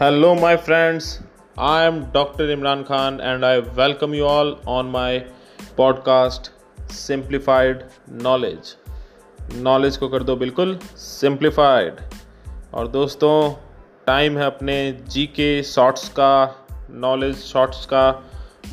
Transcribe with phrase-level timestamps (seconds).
[0.00, 1.20] Hello, my friends.
[1.58, 2.44] I am Dr.
[2.46, 5.10] Imran Khan and I welcome you all on my
[5.76, 6.48] podcast
[6.92, 7.82] simplified
[8.22, 8.74] knowledge
[9.56, 12.00] knowledge को कर दो बिल्कुल simplified
[12.74, 13.34] और दोस्तों
[14.06, 14.76] time है अपने
[15.08, 16.32] जी के शॉर्ट्स का
[17.04, 18.06] नॉलेज शॉर्ट्स का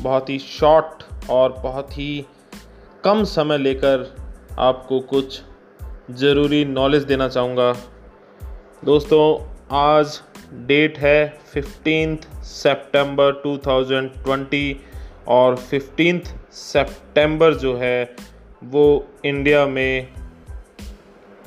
[0.00, 2.10] बहुत ही शॉर्ट और बहुत ही
[3.04, 4.08] कम समय लेकर
[4.70, 5.40] आपको कुछ
[6.24, 7.72] ज़रूरी नॉलेज देना चाहूँगा
[8.84, 9.22] दोस्तों
[9.76, 10.20] आज
[10.52, 14.74] डेट है फिफ्टींथ सेप्टेम्बर 2020
[15.26, 16.20] और फिफ्टींथ
[16.52, 18.16] सेप्टेम्बर जो है
[18.64, 20.08] वो इंडिया में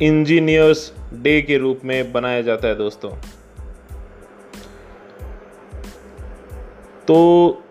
[0.02, 3.12] इंजीनियर्स डे के रूप में बनाया जाता है दोस्तों।
[7.08, 7.63] तो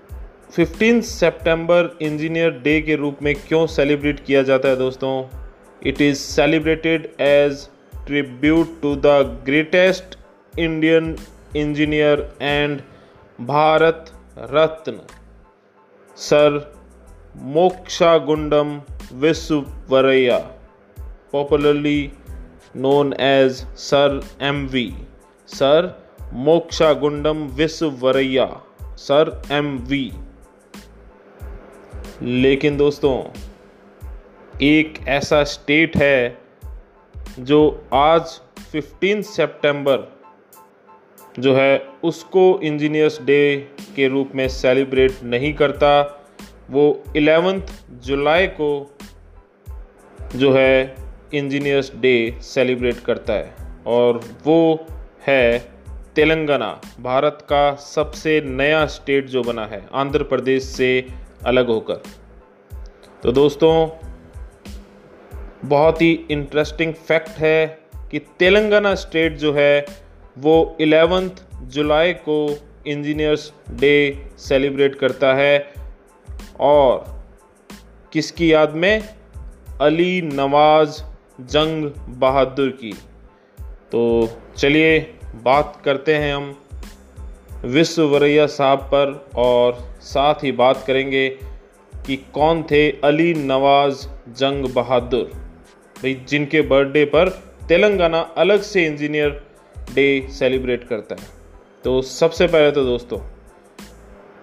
[0.52, 5.28] फिफ्टीन सितंबर इंजीनियर डे के रूप में क्यों सेलिब्रेट किया जाता है दोस्तों?
[5.86, 7.68] It is celebrated as
[8.06, 9.06] tribute to the
[9.44, 10.19] greatest
[10.58, 11.16] Indian
[11.56, 12.80] engineer and
[13.40, 14.92] Bharat Ratna
[16.16, 16.72] sir
[18.18, 18.80] Mokshagundam
[19.12, 20.38] Visvesvaraya
[21.32, 22.10] popularly
[22.74, 24.92] known as sir M V
[25.48, 25.88] sir
[26.92, 28.46] Mokshagundam Visvesvaraya
[28.96, 30.10] sir M V
[32.22, 33.22] लेकिन दोस्तों,
[34.62, 36.28] एक ऐसा स्टेट है
[37.38, 38.22] जो आज
[38.74, 40.19] 15 सितंबर
[41.38, 45.90] जो है उसको इंजीनियर्स डे के रूप में सेलिब्रेट नहीं करता।
[46.70, 47.62] वो इलेवेंथ
[48.02, 48.96] जुलाई को
[50.36, 50.96] जो है
[51.34, 53.54] इंजीनियर्स डे सेलिब्रेट करता है
[53.86, 54.86] और वो
[55.26, 55.58] है
[56.14, 61.06] तेलंगाना, भारत का सबसे नया स्टेट जो बना है, आंध्र प्रदेश से
[61.46, 62.00] अलग होकर।
[63.22, 63.88] तो दोस्तों,
[65.64, 67.66] बहुत ही इंटरेस्टिंग फैक्ट है
[68.10, 69.86] कि तेलंगाना स्टेट जो है
[70.40, 71.30] वो इलेवेंथ
[71.62, 75.72] जुलाई को इंजीनियर्स डे सेलिब्रेट करता है।
[76.60, 77.04] और
[78.12, 79.08] किसकी याद में?
[79.80, 81.02] अली नवाज़
[81.40, 82.92] जंग बहादुर की।
[83.92, 85.00] तो चलिए
[85.42, 86.56] बात करते हैं हम
[87.64, 91.28] विश्ववरैया साहब पर और साथ ही बात करेंगे
[92.06, 95.24] कि कौन थे अली नवाज़ जंग बहादुर।
[95.96, 97.28] भाई, जिनके बर्थडे पर
[97.68, 99.49] तेलंगाना अलग से इंजीनियर
[99.94, 101.28] डे सेलिब्रेट करता है।
[101.84, 103.18] तो सबसे पहले तो दोस्तों,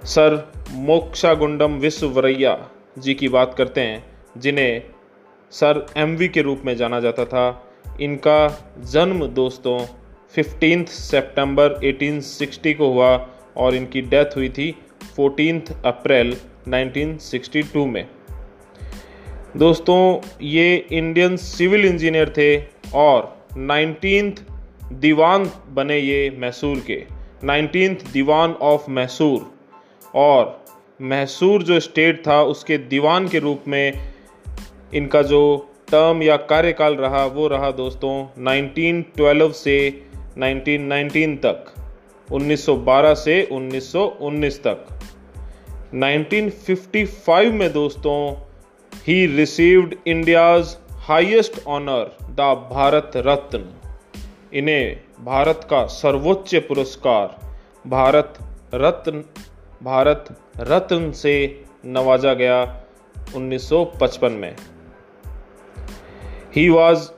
[0.05, 2.57] सर मोक्षा गुंडम विश्ववरैया
[2.97, 4.03] जी की बात करते हैं,
[4.37, 4.81] जिन्हें
[5.53, 7.45] सर एमवी के रूप में जाना जाता था।
[8.01, 8.39] इनका
[8.85, 9.79] जन्म दोस्तों
[10.33, 13.15] फिफ्टीन सितंबर 1860 को हुआ
[13.57, 14.71] और इनकी डेथ हुई थी
[15.15, 16.35] फोर्टीन अप्रैल
[16.67, 18.05] 1962 में।
[19.57, 22.57] दोस्तों, ये इंडियन सिविल इंजीनियर थे
[22.95, 24.33] और नाइनटीन
[24.93, 27.03] दीवान बने ये मैसूर के।
[27.43, 29.51] Nineteen dewan of Mysore.
[30.15, 30.65] और
[31.01, 33.93] मैसूर जो स्टेट था, उसके दीवान के रूप में
[34.93, 40.03] इनका जो टर्म या कार्यकाल रहा, वो रहा दोस्तों 1912 से
[40.37, 41.73] 1919 तक
[42.31, 44.99] 1912 से 1919 तक।
[45.93, 48.33] 1955 में दोस्तों
[49.07, 52.39] he received India's highest honour the
[52.71, 53.86] Bharat Ratna.
[54.53, 57.53] इन्हें भारत का सर्वोच्च पुरस्कार,
[57.87, 58.33] भारत
[58.73, 59.23] रत्न
[59.83, 60.25] भारत
[60.57, 62.85] रत्न से नवाजा गया
[63.35, 64.55] 1955 में।
[66.55, 67.09] He was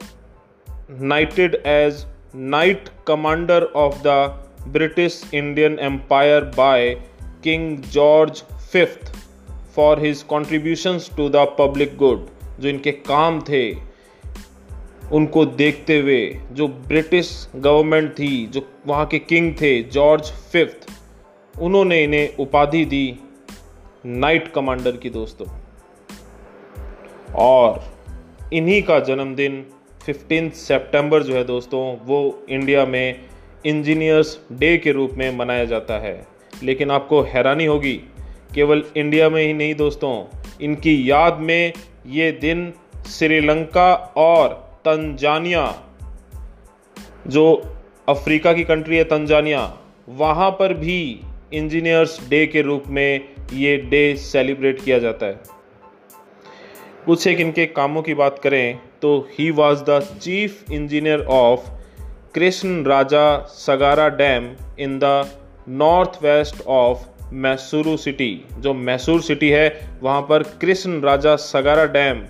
[0.92, 4.08] knighted as knight commander of the
[4.68, 6.96] British Indian Empire by
[7.44, 9.14] King George fifth
[9.76, 12.28] for his contributions to the public good
[12.60, 13.89] जो इनके काम थे।
[15.12, 20.90] उनको देखते हुए जो ब्रिटिश गवर्नमेंट थी, जो वहाँ के किंग थे, जॉर्ज फिफ्थ,
[21.60, 23.20] उन्होंने इन्हें उपाधि दी
[24.06, 25.48] नाइट कमांडर की दोस्तों।
[27.36, 27.84] और
[28.54, 29.66] इन्हीं का जन्मदिन
[30.10, 33.22] 15 सितंबर जो है दोस्तों, वो इंडिया में
[33.66, 36.28] इंजीनियर्स डे के रूप में मनाया जाता है।
[36.64, 38.02] लेकिन आपको हैरानी होगी,
[38.56, 41.74] केवल इंडिया में ही नहीं दोस्तों, इनकी याद में
[42.08, 42.74] ये दिन
[43.08, 45.64] श्रीलंका और तंजानिया,
[47.28, 47.46] जो
[48.10, 49.62] अफ्रीका की कंट्री है तंजानिया,
[50.10, 51.00] वहाँ पर भी
[51.54, 55.40] इंजीनियर्स डे के रूप में ये डे सेलिब्रेट किया जाता है।
[57.06, 61.70] कुछ एक इनके कामों की बात करें तो he was the chief engineer of
[62.36, 65.40] Krishna Raja Sagara dam in the
[65.70, 68.46] north west of Mysuru city.
[68.58, 72.26] जो मैसूर सिटी है, वहाँ पर कृष्ण राजा सगारा डैम,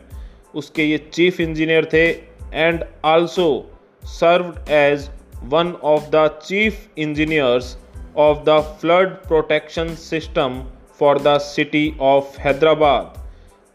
[0.55, 3.65] उसके ये चीफ इंजीनियर थे and also
[4.03, 5.09] served as
[5.49, 7.77] one of the chief engineers
[8.15, 10.63] of the flood protection system
[10.93, 13.13] for the city of Hyderabad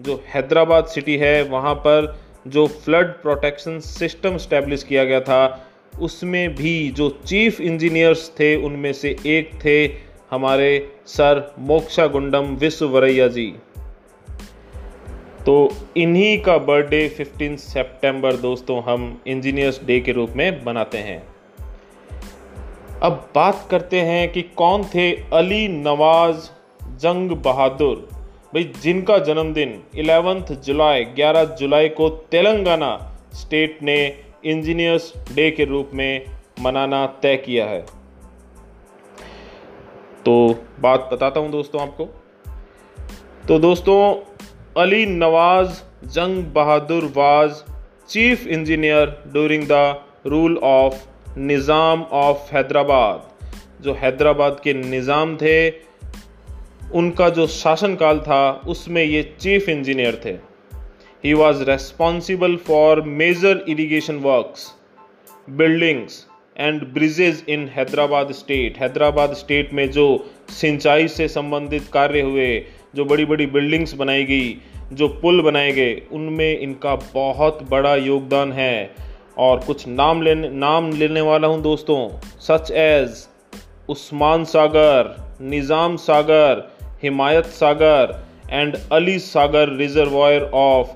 [0.00, 2.14] जो Hyderabad city है, वहाँ पर
[2.46, 5.66] जो फ्लड प्रोटेक्शन सिस्टम स्टैब्लिश किया गया था,
[6.00, 9.84] उसमें भी जो चीफ इंजीनियर्स थे, उनमें से एक थे
[10.30, 10.70] हमारे
[11.06, 13.54] सर मोक्षा गुंडम विश्ववरैया जी।
[15.46, 21.28] तो इन्हीं का बर्थडे 15 सितंबर दोस्तों हम इंजीनियर्स डे के रूप में मनाते हैं।
[23.02, 26.50] अब बात करते हैं कि कौन थे अली नवाज़
[26.96, 28.08] जंग बहादुर।
[28.54, 35.90] भाई, जिनका जन्मदिन 11 जुलाई 11 जुलाई को तेलंगाना स्टेट ने इंजीनियर्स डे के रूप
[35.94, 36.24] में
[36.60, 37.80] मनाना तय किया है।
[40.24, 42.04] तो बात बताता हूँ दोस्तों आपको।
[43.48, 44.14] तो दोस्तों
[44.78, 45.68] Ali Nawaz,
[46.08, 47.50] Jung Bahadur was,
[48.08, 53.84] chief engineer during the rule of Nizam of Hyderabad.
[53.84, 55.70] जो हैदराबाद के निज़ाम थे,
[56.92, 60.36] उनका जो शासनकाल था, उसमें ये चीफ इंजीनियर थे।
[61.24, 64.72] He was responsible for major irrigation works
[65.50, 66.24] buildings
[66.58, 73.04] and bridges in Hyderabad state Hyderabad state में जो सिंचाई से संबंधित कार्य हुए जो
[73.04, 74.56] बड़ी बड़ी बिल्डिंग्स बनाई गई,
[74.92, 78.94] जो पुल बनाए गए, उनमें इनका बहुत बड़ा योगदान है।
[79.38, 82.08] और कुछ नाम लेने नाम लेने वाला हूँ दोस्तों,
[82.40, 83.26] such as
[83.88, 86.62] Osman Sagar, Nizam Sagar,
[87.02, 88.14] Himayat Sagar
[88.50, 90.88] and Ali Sagar reservoir of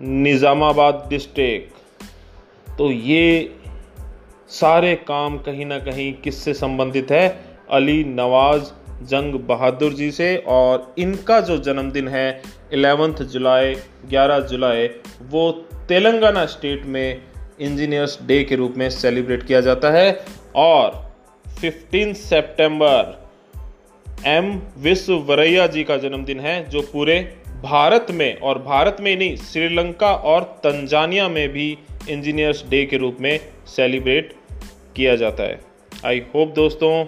[0.00, 3.54] Nizamabad district तो ये
[4.50, 7.28] सारे काम कहीं ना कहीं किससे संबंधित है?
[7.70, 8.70] अली नवाज़
[9.02, 12.42] जंग बहादुर जी से और इनका जो जन्मदिन है
[12.74, 13.74] 11 जुलाई
[14.10, 14.88] 11 जुलाई,
[15.22, 15.52] वो
[15.88, 17.22] तेलंगाना स्टेट में
[17.60, 20.24] इंजीनियर्स डे के रूप में सेलिब्रेट किया जाता है
[20.56, 21.12] और
[21.64, 23.28] 15 सितंबर
[24.26, 30.14] एम विश्ववरैया जी का जन्मदिन है, जो पूरे भारत में और भारत में नहीं, श्रीलंका
[30.14, 31.78] और तंजानिया में भी
[32.10, 34.32] इंजीनियर्स डे के रूप में सेलिब्रेट
[34.96, 35.60] किया जाता है।
[36.06, 37.04] आई होप दोस्तों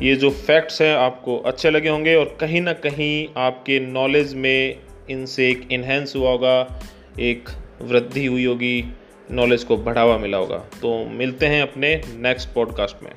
[0.00, 4.76] ये जो फैक्ट्स हैं आपको अच्छे लगे होंगे और कहीं ना कहीं आपके नॉलेज में
[5.10, 6.80] इनसे एक इन्हेंस हुआ होगा,
[7.20, 7.48] एक
[7.82, 8.84] वृद्धि हुई होगी
[9.30, 13.10] नॉलेज को बढ़ावा मिला होगा। तो मिलते हैं अपने नेक्स्ट पॉडकास्ट में।